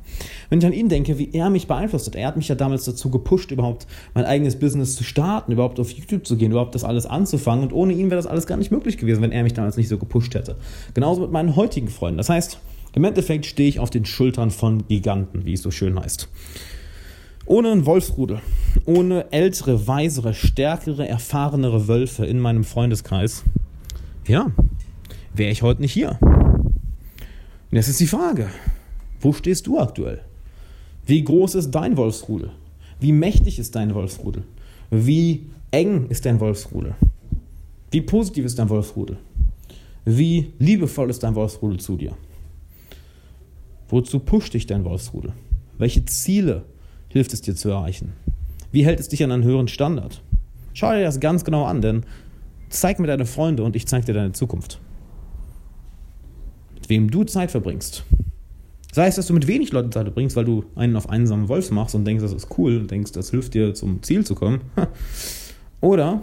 Wenn 0.50 0.60
ich 0.60 0.66
an 0.66 0.74
ihn 0.74 0.90
denke, 0.90 1.18
wie 1.18 1.32
er 1.32 1.50
mich 1.50 1.68
beeinflusst 1.68 2.08
hat, 2.08 2.16
er 2.16 2.28
hat 2.28 2.38
mich 2.38 2.50
ja 2.50 2.56
damals 2.56 2.84
dazu 2.84 3.10
gepusht, 3.10 3.52
überhaupt 3.52 3.88
mein 4.14 4.26
eigenes 4.26 4.60
Business 4.60 4.96
zu 4.96 5.04
starten, 5.04 5.54
überhaupt 5.54 5.80
auf 5.80 5.92
YouTube 5.92 6.28
zu 6.28 6.36
gehen, 6.36 6.52
überhaupt 6.52 6.76
das 6.76 6.84
alles 6.84 7.06
anzufangen. 7.06 7.64
Und 7.64 7.74
ohne 7.74 7.94
ihn 7.94 8.10
wäre 8.10 8.18
das 8.18 8.28
alles 8.28 8.46
gar 8.46 8.58
nicht 8.58 8.72
möglich 8.72 8.98
gewesen, 8.98 9.22
wenn 9.22 9.32
er 9.32 9.44
mich 9.44 9.54
damals 9.54 9.78
nicht 9.78 9.88
so 9.88 9.98
gepusht 9.98 10.36
hätte. 10.36 10.58
Genauso 10.94 11.22
mit 11.22 11.32
meinen 11.32 11.56
heutigen 11.56 11.88
Freunden. 11.88 12.18
Das 12.18 12.30
heißt, 12.30 12.60
im 12.94 13.04
Endeffekt 13.06 13.46
stehe 13.46 13.70
ich 13.70 13.80
auf 13.80 13.90
den 13.90 14.06
Schultern 14.06 14.52
von 14.52 14.86
Giganten, 14.88 15.46
wie 15.46 15.54
es 15.54 15.62
so 15.62 15.72
schön 15.72 15.98
heißt. 15.98 16.28
Ohne 17.46 17.72
ein 17.72 17.86
Wolfsrudel, 17.86 18.40
ohne 18.86 19.32
ältere, 19.32 19.88
weisere, 19.88 20.34
stärkere, 20.34 21.08
erfahrenere 21.08 21.88
Wölfe 21.88 22.26
in 22.26 22.40
meinem 22.40 22.64
Freundeskreis, 22.64 23.44
ja, 24.28 24.52
wäre 25.34 25.52
ich 25.52 25.64
heute 25.64 25.82
nicht 25.82 25.94
hier. 25.94 26.20
Und 26.22 27.78
jetzt 27.78 27.88
ist 27.88 28.00
die 28.00 28.08
Frage, 28.08 28.50
wo 29.20 29.34
stehst 29.34 29.66
du 29.66 29.80
aktuell? 29.80 30.22
Wie 31.06 31.24
groß 31.24 31.56
ist 31.56 31.72
dein 31.72 31.98
Wolfsrudel? 31.98 32.52
Wie 33.00 33.12
mächtig 33.12 33.58
ist 33.58 33.76
dein 33.76 33.94
Wolfsrudel? 33.96 34.44
Wie 34.92 35.50
eng 35.72 36.08
ist 36.10 36.26
dein 36.26 36.40
Wolfsrudel? 36.40 36.96
Wie 37.90 38.02
positiv 38.02 38.46
ist 38.46 38.60
dein 38.60 38.70
Wolfsrudel? 38.70 39.18
Wie 40.06 40.54
liebevoll 40.60 41.10
ist 41.10 41.24
dein 41.24 41.36
Wolfsrudel 41.36 41.80
zu 41.80 41.98
dir? 41.98 42.16
Wozu 43.90 44.20
pusht 44.20 44.54
dich 44.54 44.68
dein 44.68 44.86
Wolfsrudel? 44.86 45.34
Welche 45.78 46.06
Ziele 46.06 46.66
hilft 47.12 47.34
es 47.34 47.42
dir 47.42 47.56
zu 47.56 47.70
erreichen? 47.70 48.14
Wie 48.72 48.86
hält 48.86 49.00
es 49.00 49.10
dich 49.10 49.24
an 49.24 49.32
einen 49.32 49.44
höheren 49.44 49.68
Standard? 49.68 50.22
Schau 50.74 50.92
dir 50.94 51.04
das 51.04 51.20
ganz 51.20 51.44
genau 51.44 51.66
an, 51.66 51.82
denn 51.82 52.06
zeig 52.70 53.00
mir 53.00 53.08
deine 53.08 53.26
Freunde 53.26 53.64
und 53.64 53.76
ich 53.76 53.86
zeig 53.86 54.06
dir 54.06 54.14
deine 54.14 54.32
Zukunft. 54.32 54.80
Mit 56.74 56.90
wem 56.90 57.12
du 57.12 57.24
Zeit 57.26 57.52
verbringst. 57.52 58.06
Sei 58.94 59.08
es, 59.08 59.16
dass 59.16 59.28
du 59.28 59.34
mit 59.34 59.48
wenig 59.48 59.72
Leuten 59.72 59.92
Zeit 59.92 60.04
verbringst, 60.04 60.36
weil 60.36 60.46
du 60.46 60.66
einen 60.76 60.96
auf 60.96 61.10
einsamen 61.10 61.48
Wolf 61.48 61.72
machst 61.72 61.96
und 61.96 62.06
denkst, 62.06 62.24
das 62.24 62.34
ist 62.34 62.58
cool 62.58 62.78
und 62.78 62.92
denkst, 62.92 63.12
das 63.12 63.32
hilft 63.32 63.54
dir 63.54 63.74
zum 63.74 64.04
Ziel 64.04 64.26
zu 64.26 64.36
kommen. 64.36 64.62
Oder 65.82 66.22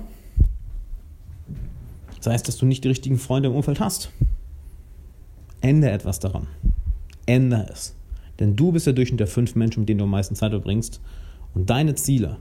sei 2.20 2.34
es, 2.34 2.42
dass 2.42 2.56
du 2.56 2.66
nicht 2.66 2.84
die 2.84 2.88
richtigen 2.88 3.18
Freunde 3.18 3.48
im 3.48 3.54
Umfeld 3.54 3.80
hast. 3.80 4.10
Ändere 5.60 5.92
etwas 5.92 6.18
daran. 6.18 6.46
Ändere 7.26 7.68
es. 7.70 7.94
Denn 8.38 8.56
du 8.56 8.72
bist 8.72 8.86
der 8.86 8.92
Durchschnitt 8.92 9.20
der 9.20 9.26
fünf 9.26 9.54
Menschen, 9.54 9.80
mit 9.80 9.88
denen 9.88 9.98
du 9.98 10.04
am 10.04 10.10
meisten 10.10 10.34
Zeit 10.34 10.50
verbringst. 10.50 11.00
Und 11.54 11.70
deine 11.70 11.94
Ziele, 11.94 12.36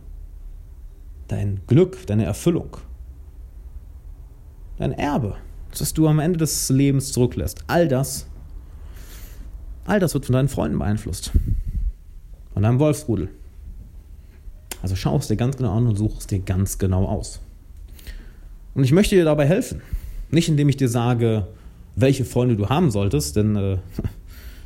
dein 1.27 1.61
Glück, 1.67 2.05
deine 2.05 2.25
Erfüllung, 2.25 2.77
dein 4.77 4.91
Erbe, 4.91 5.35
das 5.77 5.93
du 5.93 6.07
am 6.07 6.19
Ende 6.19 6.37
des 6.37 6.69
Lebens 6.69 7.11
zurücklässt, 7.11 7.63
all 7.67 7.87
das, 7.87 8.27
all 9.85 9.99
das 9.99 10.13
wird 10.13 10.25
von 10.25 10.33
deinen 10.33 10.49
Freunden 10.49 10.77
beeinflusst. 10.77 11.31
Von 12.53 12.63
deinem 12.63 12.79
Wolfsrudel. 12.79 13.29
Also 14.81 14.95
schau 14.95 15.17
es 15.17 15.27
dir 15.27 15.35
ganz 15.35 15.57
genau 15.57 15.75
an 15.75 15.87
und 15.87 15.95
such 15.95 16.19
es 16.19 16.27
dir 16.27 16.39
ganz 16.39 16.77
genau 16.77 17.05
aus. 17.05 17.41
Und 18.75 18.83
ich 18.83 18.91
möchte 18.91 19.15
dir 19.15 19.25
dabei 19.25 19.47
helfen. 19.47 19.81
Nicht 20.29 20.49
indem 20.49 20.69
ich 20.69 20.77
dir 20.77 20.89
sage, 20.89 21.47
welche 21.95 22.25
Freunde 22.25 22.55
du 22.55 22.69
haben 22.69 22.91
solltest, 22.91 23.35
denn 23.35 23.55
äh, 23.55 23.77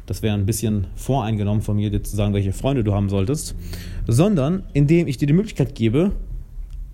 das 0.06 0.22
wäre 0.22 0.34
ein 0.36 0.46
bisschen 0.46 0.88
voreingenommen 0.96 1.62
von 1.62 1.76
mir, 1.76 1.90
dir 1.90 2.04
zu 2.04 2.16
sagen, 2.16 2.34
welche 2.34 2.54
Freunde 2.54 2.84
du 2.84 2.94
haben 2.94 3.10
solltest, 3.10 3.56
sondern 4.08 4.64
indem 4.74 5.08
ich 5.08 5.18
dir 5.18 5.28
die 5.28 5.34
Möglichkeit 5.34 5.76
gebe, 5.76 6.12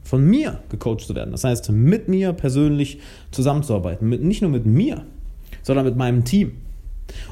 von 0.03 0.25
mir 0.25 0.61
gecoacht 0.69 1.01
zu 1.01 1.15
werden. 1.15 1.31
Das 1.31 1.43
heißt, 1.43 1.69
mit 1.71 2.07
mir 2.07 2.33
persönlich 2.33 2.99
zusammenzuarbeiten. 3.31 4.07
Mit, 4.07 4.23
nicht 4.23 4.41
nur 4.41 4.51
mit 4.51 4.65
mir, 4.65 5.05
sondern 5.63 5.85
mit 5.85 5.97
meinem 5.97 6.23
Team 6.23 6.53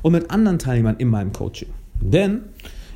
und 0.01 0.11
mit 0.11 0.29
anderen 0.29 0.59
Teilnehmern 0.59 0.97
in 0.97 1.07
meinem 1.07 1.31
Coaching. 1.31 1.69
Denn 2.01 2.41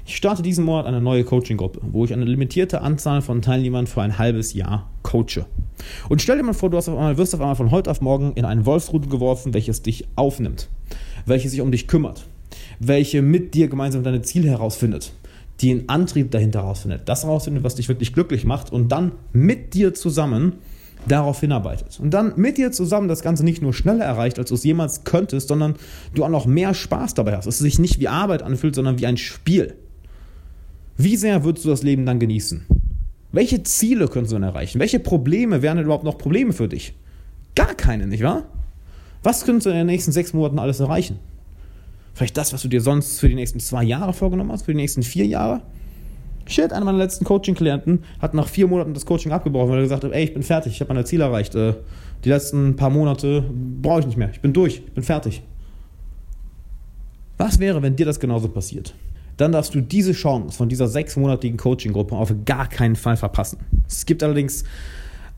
Ich 0.10 0.16
starte 0.16 0.42
diesen 0.42 0.66
Monat 0.66 0.88
eine 0.88 1.02
neue 1.02 1.24
Coaching-Gruppe, 1.24 1.82
wo 1.84 2.04
ich 2.04 2.14
eine 2.14 2.26
limitierte 2.26 2.82
Anzahl 2.82 3.22
von 3.22 3.44
Teilnehmern 3.44 3.86
für 3.86 4.02
ein 4.02 4.18
halbes 4.18 4.56
Jahr 4.56 4.90
coache. 5.04 5.46
Und 6.10 6.20
stell 6.20 6.38
dir 6.38 6.44
mal 6.44 6.54
vor, 6.54 6.72
du 6.72 6.80
auf 6.80 6.90
einmal, 6.90 7.20
wirst 7.20 7.36
auf 7.36 7.42
einmal 7.42 7.56
von 7.56 7.70
heute 7.70 7.92
auf 7.92 8.02
morgen 8.02 8.34
in 8.34 8.44
einen 8.44 8.66
Wolfsrudel 8.66 9.08
geworfen, 9.08 9.54
welches 9.54 9.84
dich 9.84 10.08
aufnimmt, 10.16 10.68
welches 11.28 11.52
sich 11.52 11.62
um 11.62 11.72
dich 11.72 11.88
kümmert, 11.88 12.26
welche 12.80 13.22
mit 13.22 13.54
dir 13.54 13.68
gemeinsam 13.68 14.04
deine 14.04 14.22
Ziele 14.22 14.50
herausfindet, 14.50 15.12
die 15.62 15.72
einen 15.72 15.90
Antrieb 15.90 16.32
dahinter 16.32 16.64
herausfindet, 16.64 17.02
das 17.06 17.24
herausfindet, 17.24 17.64
was 17.64 17.76
dich 17.76 17.90
wirklich 17.90 18.14
glücklich 18.14 18.46
macht 18.46 18.72
und 18.72 18.90
dann 18.90 19.12
mit 19.34 19.74
dir 19.74 19.94
zusammen 19.94 20.54
darauf 21.08 21.40
hinarbeitet. 21.40 22.00
Und 22.00 22.14
dann 22.14 22.34
mit 22.36 22.58
dir 22.58 22.72
zusammen 22.72 23.08
das 23.08 23.22
Ganze 23.22 23.44
nicht 23.44 23.62
nur 23.62 23.74
schneller 23.74 24.06
erreicht, 24.06 24.38
als 24.38 24.50
du 24.50 24.56
es 24.56 24.64
jemals 24.64 25.04
könntest, 25.04 25.48
sondern 25.48 25.76
du 26.14 26.24
auch 26.24 26.30
noch 26.30 26.46
mehr 26.46 26.74
Spaß 26.74 27.14
dabei 27.14 27.38
hast. 27.38 27.46
Dass 27.46 27.56
es 27.56 27.62
sich 27.62 27.80
nicht 27.80 28.00
wie 28.00 28.08
Arbeit 28.08 28.44
anfühlt, 28.44 28.76
sondern 28.76 29.00
wie 29.00 29.08
ein 29.08 29.18
Spiel. 29.18 29.76
Wie 30.98 31.16
sehr 31.16 31.44
würdest 31.44 31.66
du 31.66 31.70
das 31.70 31.84
Leben 31.84 32.06
dann 32.06 32.20
genießen? 32.20 32.66
Welche 33.32 33.64
Ziele 33.64 34.08
könntest 34.08 34.34
du 34.34 34.36
dann 34.36 34.44
erreichen? 34.44 34.80
Welche 34.80 35.00
Probleme 35.00 35.62
wären 35.62 35.78
denn 35.78 35.86
überhaupt 35.86 36.04
noch 36.04 36.18
Probleme 36.18 36.52
für 36.52 36.68
dich? 36.68 36.94
Gar 37.56 37.76
keine, 37.76 38.08
nicht 38.08 38.24
wahr? 38.24 38.44
Was 39.24 39.46
könntest 39.46 39.68
du 39.68 39.70
in 39.70 39.78
den 39.78 39.88
nächsten 39.88 40.12
sechs 40.12 40.34
Monaten 40.34 40.60
alles 40.60 40.80
erreichen? 40.80 41.20
Vielleicht 42.14 42.38
das, 42.38 42.54
was 42.54 42.62
du 42.62 42.68
dir 42.68 42.82
sonst 42.82 43.20
für 43.20 43.30
die 43.30 43.36
nächsten 43.36 43.60
zwei 43.60 43.84
Jahre 43.84 44.14
vorgenommen 44.14 44.52
hast, 44.52 44.64
für 44.64 44.72
die 44.72 44.78
nächsten 44.78 45.04
vier 45.04 45.26
Jahre? 45.26 45.62
Shit, 46.48 46.74
einer 46.74 46.86
meiner 46.86 46.98
letzten 46.98 47.26
Coaching-Klienten 47.26 48.04
hat 48.20 48.34
nach 48.34 48.48
vier 48.48 48.68
Monaten 48.68 48.94
das 48.94 49.06
Coaching 49.06 49.32
abgebrochen, 49.32 49.70
weil 49.70 49.78
er 49.78 49.84
gesagt 49.84 50.04
hat, 50.04 50.12
ey, 50.12 50.24
ich 50.24 50.34
bin 50.34 50.42
fertig, 50.42 50.74
ich 50.74 50.82
habe 50.82 50.94
mein 50.94 51.06
Ziel 51.06 51.22
erreicht. 51.22 51.54
Äh, 51.54 51.76
die 52.26 52.30
letzten 52.30 52.76
paar 52.76 52.90
Monate 52.90 53.44
brauche 53.82 54.00
ich 54.02 54.08
nicht 54.08 54.18
mehr. 54.18 54.32
Ich 54.32 54.42
bin 54.42 54.52
durch, 54.52 54.78
ich 54.78 54.92
bin 54.92 55.04
fertig. 55.04 55.44
Was 57.38 57.60
wäre, 57.60 57.82
wenn 57.82 57.96
dir 57.96 58.06
das 58.06 58.20
genauso 58.20 58.50
passiert? 58.50 58.96
Dann 59.38 59.52
darfst 59.54 59.74
du 59.74 59.80
diese 59.80 60.12
Chance 60.12 60.58
von 60.58 60.68
dieser 60.68 60.88
sechsmonatigen 60.88 61.58
Coaching-Gruppe 61.58 62.16
auf 62.16 62.34
gar 62.46 62.68
keinen 62.68 62.98
Fall 62.98 63.16
verpassen. 63.16 63.60
Es 63.88 64.06
gibt 64.06 64.24
allerdings 64.24 64.66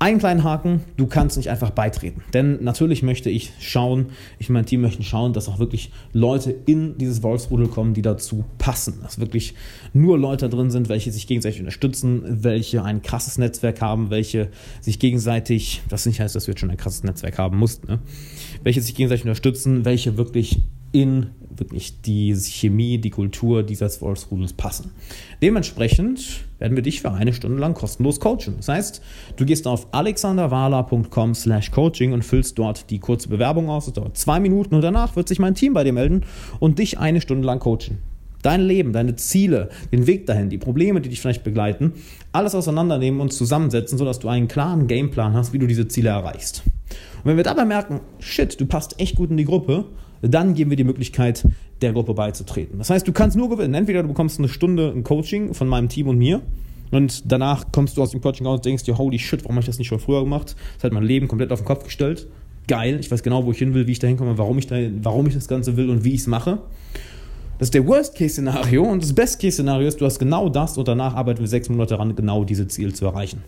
einen 0.02 0.18
kleinen 0.18 0.44
Haken, 0.44 0.82
du 0.98 1.06
kannst 1.06 1.38
nicht 1.38 1.52
einfach 1.52 1.70
beitreten. 1.70 2.24
Denn 2.34 2.64
natürlich 2.64 3.04
möchte 3.04 3.30
ich 3.30 3.54
schauen, 3.60 4.08
ich 4.40 4.50
und 4.50 4.54
mein 4.54 4.66
Team 4.66 4.82
möchten 4.82 5.04
schauen, 5.04 5.32
dass 5.32 5.48
auch 5.48 5.60
wirklich 5.60 5.92
Leute 6.12 6.50
in 6.66 6.98
dieses 6.98 7.22
Wolfsrudel 7.22 7.68
kommen, 7.68 7.94
die 7.94 8.02
dazu 8.02 8.44
passen. 8.58 9.00
Dass 9.04 9.20
wirklich 9.20 9.54
nur 9.94 10.18
Leute 10.18 10.50
drin 10.50 10.72
sind, 10.72 10.90
welche 10.90 11.12
sich 11.12 11.28
gegenseitig 11.28 11.60
unterstützen, 11.60 12.24
welche 12.44 12.84
ein 12.84 13.04
krasses 13.04 13.38
Netzwerk 13.38 13.80
haben, 13.80 14.10
welche 14.10 14.50
sich 14.82 14.98
gegenseitig, 14.98 15.84
das 15.88 16.08
nicht 16.08 16.20
heißt, 16.20 16.36
dass 16.36 16.48
wir 16.48 16.54
jetzt 16.54 16.62
schon 16.62 16.72
ein 16.72 16.78
krasses 16.78 17.04
Netzwerk 17.04 17.38
haben 17.38 17.58
mussten, 17.58 17.86
ne? 17.86 18.00
welche 18.64 18.82
sich 18.82 18.96
gegenseitig 18.96 19.26
unterstützen, 19.26 19.86
welche 19.86 20.18
wirklich 20.18 20.64
in 20.92 21.32
wirklich 21.50 22.02
die 22.02 22.34
Chemie, 22.36 22.98
die 22.98 23.10
Kultur 23.10 23.64
dieses 23.64 24.02
Wolfsrudels 24.02 24.54
passen. 24.54 24.92
Dementsprechend 25.42 26.46
werden 26.60 26.76
wir 26.76 26.84
dich 26.84 27.02
für 27.02 27.12
eine 27.12 27.34
Stunde 27.34 27.60
lang 27.60 27.74
kostenlos 27.74 28.20
coachen. 28.20 28.56
Das 28.58 28.68
heißt, 28.68 29.02
du 29.36 29.46
gehst 29.46 29.68
auf 29.68 29.88
alexanderwala.com 29.94 31.36
slash 31.36 31.72
coaching 31.72 32.14
und 32.14 32.24
füllst 32.24 32.58
dort 32.58 32.90
die 32.90 33.00
kurze 33.00 33.30
Bewerbung 33.30 33.70
aus. 33.70 33.86
Das 33.86 33.94
dauert 33.94 34.18
zwei 34.18 34.40
Minuten 34.40 34.76
und 34.76 34.82
danach 34.82 35.16
wird 35.16 35.28
sich 35.28 35.40
mein 35.40 35.56
Team 35.56 35.74
bei 35.74 35.84
dir 35.84 35.94
melden 35.94 36.24
und 36.60 36.80
dich 36.80 37.00
eine 37.00 37.22
Stunde 37.22 37.46
lang 37.46 37.60
coachen. 37.60 38.00
Dein 38.42 38.62
Leben, 38.62 38.92
deine 38.92 39.16
Ziele, 39.16 39.70
den 39.92 40.08
Weg 40.08 40.26
dahin, 40.26 40.50
die 40.50 40.58
Probleme, 40.58 41.00
die 41.00 41.10
dich 41.10 41.22
vielleicht 41.22 41.44
begleiten, 41.44 41.94
alles 42.32 42.56
auseinandernehmen 42.56 43.22
und 43.22 43.32
zusammensetzen, 43.32 44.00
sodass 44.00 44.18
du 44.18 44.30
einen 44.30 44.48
klaren 44.48 44.88
Gameplan 44.88 45.34
hast, 45.34 45.54
wie 45.54 45.60
du 45.60 45.68
diese 45.68 45.88
Ziele 45.88 46.10
erreichst. 46.10 46.64
Und 47.24 47.26
wenn 47.26 47.38
wir 47.38 47.44
dabei 47.44 47.66
merken, 47.66 48.00
shit, 48.20 48.60
du 48.60 48.66
passt 48.66 49.00
echt 49.00 49.16
gut 49.16 49.30
in 49.30 49.38
die 49.38 49.46
Gruppe, 49.46 49.86
dann 50.22 50.54
geben 50.54 50.70
wir 50.70 50.78
die 50.78 50.84
Möglichkeit, 50.84 51.48
der 51.82 51.94
Gruppe 51.94 52.14
beizutreten. 52.14 52.78
Das 52.78 52.90
heißt, 52.90 53.08
du 53.08 53.12
kannst 53.12 53.36
nur 53.36 53.50
gewinnen. 53.50 53.74
Entweder 53.74 54.04
du 54.04 54.10
bekommst 54.10 54.40
eine 54.40 54.50
Stunde 54.50 54.92
ein 54.96 55.04
Coaching 55.04 55.54
von 55.54 55.68
meinem 55.68 55.90
Team 55.90 56.08
und 56.08 56.18
mir 56.18 56.42
und 56.92 57.32
danach 57.32 57.72
kommst 57.72 57.98
du 57.98 58.02
aus 58.02 58.12
dem 58.12 58.22
Coaching 58.22 58.46
raus 58.46 58.58
und 58.58 58.66
denkst 58.66 58.84
dir, 58.84 58.98
holy 58.98 59.18
shit, 59.18 59.44
warum 59.44 59.56
habe 59.56 59.62
ich 59.62 59.68
das 59.68 59.80
nicht 59.80 59.88
schon 59.88 60.00
früher 60.00 60.22
gemacht? 60.22 60.56
Das 60.76 60.84
hat 60.84 60.94
mein 60.94 61.04
Leben 61.04 61.28
komplett 61.28 61.52
auf 61.52 61.62
den 61.62 61.66
Kopf 61.66 61.86
gestellt. 61.86 62.28
Geil, 62.68 63.00
ich 63.00 63.10
weiß 63.10 63.24
genau, 63.24 63.46
wo 63.46 63.52
ich 63.52 63.58
hin 63.58 63.74
will, 63.74 63.88
wie 63.88 63.94
ich 63.94 64.00
da 64.00 64.08
hinkomme, 64.08 64.38
warum 64.38 64.60
warum 65.02 65.28
ich 65.28 65.34
das 65.34 65.48
Ganze 65.48 65.78
will 65.78 65.90
und 65.90 66.04
wie 66.04 66.14
ich 66.14 66.22
es 66.22 66.28
mache. 66.28 66.60
Das 67.58 67.68
ist 67.68 67.74
der 67.74 67.88
Worst-Case-Szenario 67.88 68.84
und 68.84 69.04
das 69.04 69.14
Best-Case-Szenario 69.14 69.88
ist, 69.88 70.02
du 70.02 70.06
hast 70.06 70.20
genau 70.20 70.50
das 70.50 70.78
und 70.78 70.88
danach 70.88 71.16
arbeiten 71.16 71.40
wir 71.40 71.48
sechs 71.48 71.70
Monate 71.70 71.92
daran, 71.92 72.16
genau 72.16 72.44
diese 72.44 72.68
Ziele 72.68 72.94
zu 72.94 73.06
erreichen. 73.06 73.44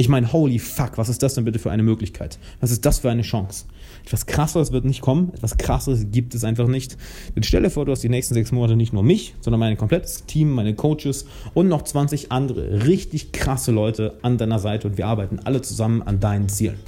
Ich 0.00 0.08
meine, 0.08 0.32
holy 0.32 0.58
fuck, 0.58 0.96
was 0.96 1.10
ist 1.10 1.22
das 1.22 1.34
denn 1.34 1.44
bitte 1.44 1.58
für 1.58 1.70
eine 1.70 1.82
Möglichkeit? 1.82 2.38
Was 2.60 2.70
ist 2.70 2.86
das 2.86 3.00
für 3.00 3.10
eine 3.10 3.20
Chance? 3.20 3.66
Etwas 4.02 4.24
krasseres 4.24 4.72
wird 4.72 4.86
nicht 4.86 5.02
kommen, 5.02 5.30
etwas 5.34 5.58
krasseres 5.58 6.06
gibt 6.10 6.34
es 6.34 6.42
einfach 6.42 6.68
nicht. 6.68 6.96
Jetzt 7.34 7.48
stell 7.48 7.62
dir 7.62 7.68
vor, 7.68 7.84
du 7.84 7.92
hast 7.92 8.02
die 8.02 8.08
nächsten 8.08 8.32
sechs 8.32 8.50
Monate 8.50 8.76
nicht 8.76 8.94
nur 8.94 9.02
mich, 9.02 9.34
sondern 9.42 9.60
mein 9.60 9.76
komplettes 9.76 10.24
Team, 10.24 10.52
meine 10.52 10.74
Coaches 10.74 11.26
und 11.52 11.68
noch 11.68 11.82
20 11.82 12.32
andere 12.32 12.86
richtig 12.86 13.32
krasse 13.32 13.72
Leute 13.72 14.14
an 14.22 14.38
deiner 14.38 14.58
Seite 14.58 14.88
und 14.88 14.96
wir 14.96 15.06
arbeiten 15.06 15.38
alle 15.44 15.60
zusammen 15.60 16.00
an 16.00 16.18
deinen 16.18 16.48
Zielen. 16.48 16.78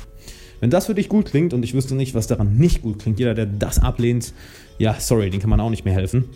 Wenn 0.60 0.70
das 0.70 0.86
für 0.86 0.94
dich 0.94 1.10
gut 1.10 1.26
klingt 1.26 1.52
und 1.52 1.62
ich 1.64 1.74
wüsste 1.74 1.94
nicht, 1.94 2.14
was 2.14 2.28
daran 2.28 2.56
nicht 2.56 2.80
gut 2.80 3.00
klingt, 3.00 3.18
jeder, 3.18 3.34
der 3.34 3.44
das 3.44 3.78
ablehnt, 3.78 4.32
ja, 4.78 4.96
sorry, 4.98 5.28
den 5.28 5.40
kann 5.40 5.50
man 5.50 5.60
auch 5.60 5.68
nicht 5.68 5.84
mehr 5.84 5.92
helfen. 5.92 6.30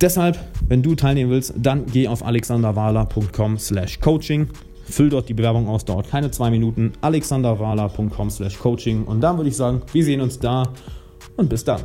Deshalb, 0.00 0.38
wenn 0.66 0.82
du 0.82 0.94
teilnehmen 0.94 1.30
willst, 1.30 1.52
dann 1.58 1.84
geh 1.84 2.08
auf 2.08 2.24
alexanderwala.com 2.24 3.58
slash 3.58 4.00
coaching 4.00 4.48
Füll 4.90 5.10
dort 5.10 5.28
die 5.28 5.34
Bewerbung 5.34 5.68
aus, 5.68 5.84
dauert 5.84 6.08
keine 6.08 6.30
zwei 6.30 6.50
Minuten. 6.50 6.92
alexanderwala.com 7.00 8.30
slash 8.30 8.58
coaching. 8.58 9.04
Und 9.04 9.20
dann 9.20 9.36
würde 9.36 9.50
ich 9.50 9.56
sagen, 9.56 9.82
wir 9.92 10.04
sehen 10.04 10.20
uns 10.20 10.38
da 10.38 10.72
und 11.36 11.48
bis 11.48 11.64
dann. 11.64 11.82